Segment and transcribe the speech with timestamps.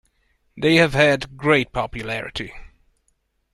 [0.57, 2.51] They have had great popularity.